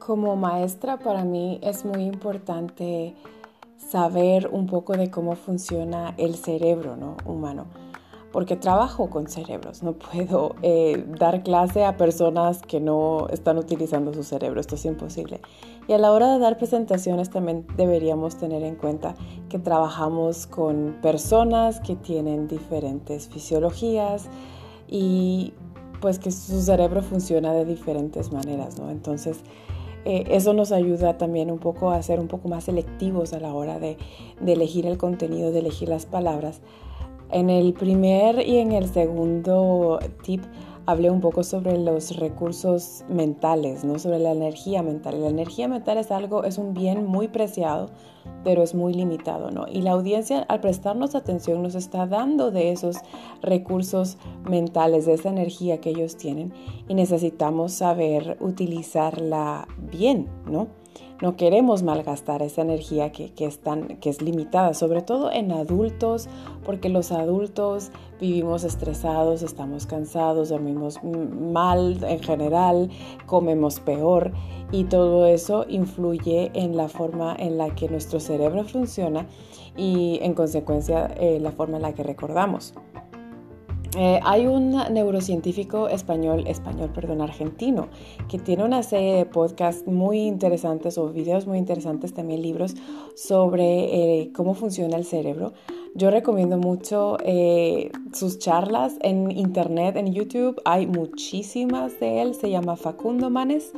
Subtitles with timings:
[0.00, 3.14] Como maestra para mí es muy importante
[3.76, 7.18] saber un poco de cómo funciona el cerebro ¿no?
[7.26, 7.66] humano,
[8.32, 14.14] porque trabajo con cerebros, no puedo eh, dar clase a personas que no están utilizando
[14.14, 15.42] su cerebro, esto es imposible.
[15.86, 19.14] Y a la hora de dar presentaciones también deberíamos tener en cuenta
[19.50, 24.30] que trabajamos con personas que tienen diferentes fisiologías
[24.88, 25.52] y
[26.00, 28.90] pues que su cerebro funciona de diferentes maneras, ¿no?
[28.90, 29.42] Entonces,
[30.04, 33.54] eh, eso nos ayuda también un poco a ser un poco más selectivos a la
[33.54, 33.96] hora de,
[34.40, 36.60] de elegir el contenido, de elegir las palabras.
[37.30, 40.42] En el primer y en el segundo tip
[40.86, 43.98] hablé un poco sobre los recursos mentales, ¿no?
[43.98, 45.20] sobre la energía mental.
[45.20, 47.90] La energía mental es algo, es un bien muy preciado,
[48.44, 49.66] pero es muy limitado, ¿no?
[49.70, 52.96] Y la audiencia al prestarnos atención nos está dando de esos
[53.42, 56.52] recursos mentales, de esa energía que ellos tienen
[56.88, 60.79] y necesitamos saber utilizarla bien, ¿no?
[61.20, 63.60] No queremos malgastar esa energía que, es
[64.00, 66.28] que es limitada, sobre todo en adultos,
[66.64, 72.90] porque los adultos vivimos estresados, estamos cansados, dormimos mal en general,
[73.26, 74.32] comemos peor
[74.72, 79.26] y todo eso influye en la forma en la que nuestro cerebro funciona
[79.76, 82.72] y en consecuencia eh, la forma en la que recordamos.
[83.96, 87.88] Eh, hay un neurocientífico español, español, perdón, argentino,
[88.28, 92.76] que tiene una serie de podcasts muy interesantes o videos muy interesantes, también libros
[93.16, 95.52] sobre eh, cómo funciona el cerebro.
[95.96, 100.60] Yo recomiendo mucho eh, sus charlas en internet, en YouTube.
[100.64, 102.34] Hay muchísimas de él.
[102.34, 103.72] Se llama Facundo Manes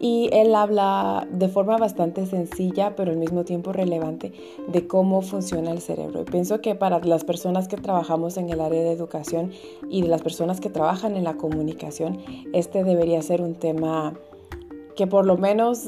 [0.00, 4.32] y él habla de forma bastante sencilla pero al mismo tiempo relevante
[4.68, 6.22] de cómo funciona el cerebro.
[6.22, 9.52] Y pienso que para las personas que trabajamos en el área de educación
[9.88, 12.18] y de las personas que trabajan en la comunicación,
[12.52, 14.14] este debería ser un tema
[14.98, 15.84] que por lo menos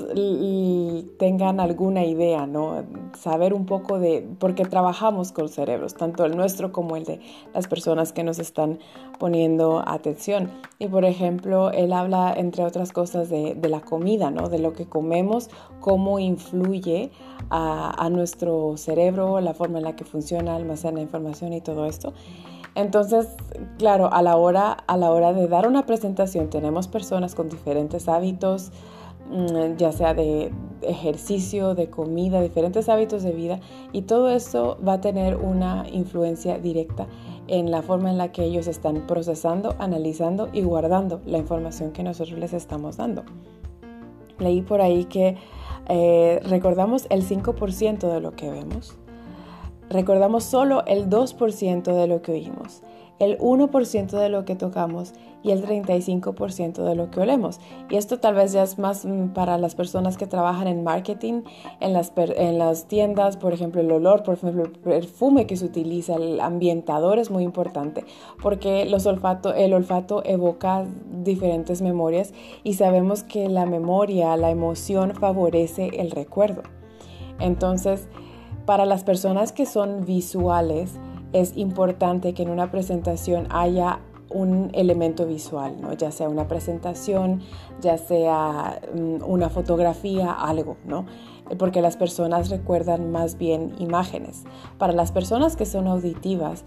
[1.18, 2.84] tengan alguna idea, ¿no?
[3.18, 7.18] Saber un poco de, porque trabajamos con cerebros, tanto el nuestro como el de
[7.52, 8.78] las personas que nos están
[9.18, 10.52] poniendo atención.
[10.78, 14.48] Y por ejemplo, él habla, entre otras cosas, de, la comida, ¿no?
[14.48, 17.10] De lo que comemos, cómo influye
[17.50, 22.12] a, a nuestro cerebro, la forma en la que funciona, almacena información y todo esto.
[22.76, 23.26] Entonces,
[23.76, 28.08] claro, a la hora, a la hora de dar una presentación tenemos personas con diferentes
[28.08, 28.70] hábitos,
[29.76, 30.52] ya sea de
[30.82, 33.60] ejercicio, de comida, diferentes hábitos de vida
[33.92, 37.06] y todo eso va a tener una influencia directa
[37.46, 42.02] en la forma en la que ellos están procesando, analizando y guardando la información que
[42.02, 43.24] nosotros les estamos dando.
[44.38, 45.36] Leí por ahí que
[45.88, 48.96] eh, recordamos el 5% de lo que vemos,
[49.90, 52.82] recordamos solo el 2% de lo que oímos
[53.20, 57.60] el 1% de lo que tocamos y el 35% de lo que olemos.
[57.88, 61.42] Y esto tal vez ya es más mm, para las personas que trabajan en marketing,
[61.80, 65.66] en las, en las tiendas, por ejemplo, el olor, por ejemplo, el perfume que se
[65.66, 68.04] utiliza, el ambientador es muy importante
[68.42, 70.86] porque los olfato, el olfato evoca
[71.22, 72.32] diferentes memorias
[72.64, 76.62] y sabemos que la memoria, la emoción favorece el recuerdo.
[77.38, 78.08] Entonces,
[78.66, 80.98] para las personas que son visuales,
[81.32, 85.92] es importante que en una presentación haya un elemento visual, ¿no?
[85.92, 87.40] ya sea una presentación,
[87.80, 91.06] ya sea mm, una fotografía, algo, ¿no?
[91.58, 94.44] porque las personas recuerdan más bien imágenes.
[94.78, 96.64] Para las personas que son auditivas,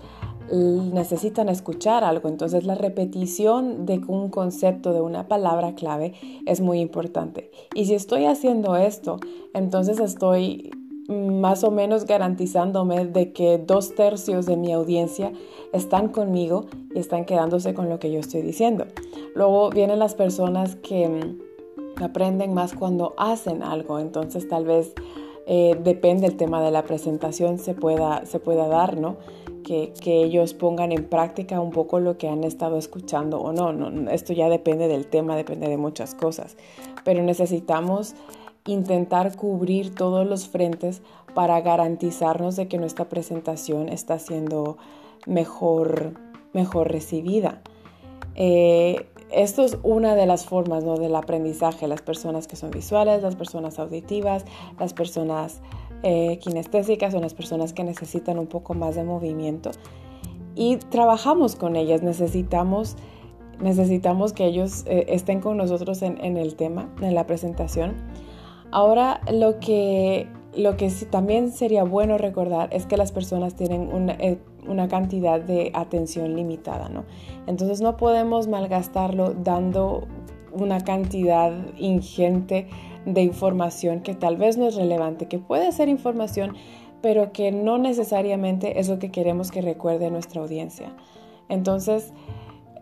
[0.51, 6.13] necesitan escuchar algo, entonces la repetición de un concepto, de una palabra clave
[6.45, 7.49] es muy importante.
[7.73, 9.19] Y si estoy haciendo esto,
[9.53, 10.71] entonces estoy
[11.07, 15.31] más o menos garantizándome de que dos tercios de mi audiencia
[15.73, 18.85] están conmigo y están quedándose con lo que yo estoy diciendo.
[19.35, 24.93] Luego vienen las personas que mm, aprenden más cuando hacen algo, entonces tal vez
[25.45, 29.17] eh, depende el tema de la presentación se pueda, se pueda dar, ¿no?
[29.63, 33.71] Que, que, ellos pongan en práctica un poco lo que han estado escuchando o no,
[33.71, 34.11] no.
[34.11, 36.57] Esto ya depende del tema, depende de muchas cosas,
[37.05, 38.13] pero necesitamos
[38.65, 41.01] intentar cubrir todos los frentes
[41.33, 44.77] para garantizarnos de que nuestra presentación está siendo
[45.25, 46.13] mejor,
[46.53, 47.61] mejor recibida.
[48.35, 50.97] Eh, esto es una de las formas ¿no?
[50.97, 54.45] del aprendizaje, las personas que son visuales, las personas auditivas,
[54.79, 55.61] las personas
[56.03, 59.71] eh, kinestésicas o las personas que necesitan un poco más de movimiento.
[60.55, 62.95] Y trabajamos con ellas, necesitamos,
[63.59, 67.95] necesitamos que ellos eh, estén con nosotros en, en el tema, en la presentación
[68.73, 70.27] Ahora lo que,
[70.57, 73.87] lo que también sería bueno recordar es que las personas tienen
[74.19, 77.05] eh, una, cantidad de atención limitada, ¿no?
[77.45, 80.07] Entonces no podemos malgastarlo dando
[80.53, 82.67] una cantidad ingente
[83.05, 86.55] de información que tal vez no es relevante, que puede ser información,
[87.03, 90.95] pero que no necesariamente es lo que queremos que recuerde nuestra audiencia.
[91.47, 92.11] Entonces,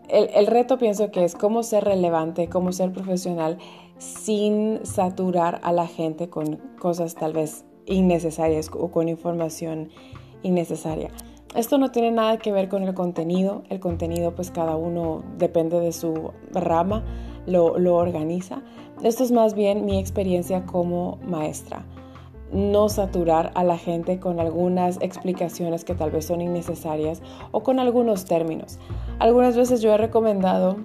[0.07, 3.57] el, el reto pienso que es cómo ser relevante, cómo ser profesional
[4.01, 9.89] sin saturar a la gente con cosas tal vez innecesarias o con información
[10.41, 11.11] innecesaria.
[11.53, 13.61] Esto no tiene nada que ver con el contenido.
[13.69, 17.03] El contenido pues cada uno depende de su rama,
[17.45, 18.63] lo, organiza.
[19.03, 21.85] Esto es más bien mi experiencia como maestra.
[22.51, 27.21] No saturar a la gente con algunas explicaciones que tal vez son innecesarias
[27.51, 28.79] o con algunos términos.
[29.19, 30.77] Algunas veces yo he recomendado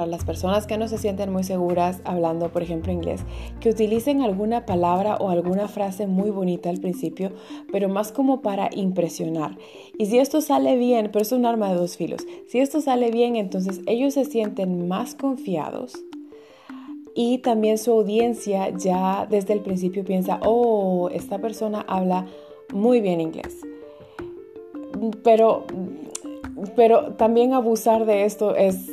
[0.00, 3.20] para las personas que no se sienten muy seguras hablando, por ejemplo, inglés,
[3.60, 7.32] que utilicen alguna palabra o alguna frase muy bonita al principio,
[7.70, 9.58] pero más como para impresionar.
[9.98, 13.10] Y si esto sale bien, pero es un arma de dos filos, si esto sale
[13.10, 16.02] bien, entonces ellos se sienten más confiados
[17.14, 22.26] y también su audiencia ya desde el principio piensa, oh, esta persona habla
[22.72, 23.60] muy bien inglés.
[25.22, 25.66] Pero
[26.76, 28.90] pero también abusar de esto es,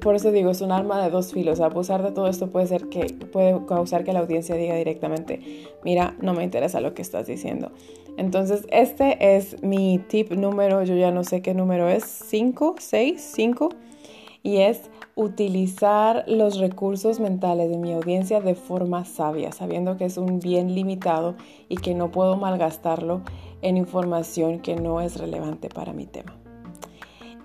[0.00, 1.60] por eso digo, es un arma de dos filos.
[1.60, 5.40] Abusar de todo esto puede ser que puede causar que la audiencia diga directamente,
[5.84, 7.72] mira, no me interesa lo que estás diciendo.
[8.16, 13.32] Entonces, este es mi tip número, yo ya no sé qué número es, 5, 6,
[13.34, 13.68] 5,
[14.42, 20.16] y es utilizar los recursos mentales de mi audiencia de forma sabia, sabiendo que es
[20.16, 21.36] un bien limitado
[21.68, 23.22] y que no puedo malgastarlo
[23.62, 26.38] en información que no es relevante para mi tema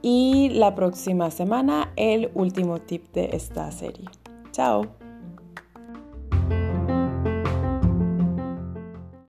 [0.03, 4.05] y la próxima semana el último tip de esta serie.
[4.51, 5.02] Chao.